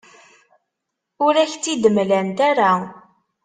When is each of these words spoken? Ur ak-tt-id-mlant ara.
Ur 1.25 1.33
ak-tt-id-mlant 1.43 2.37
ara. 2.49 2.71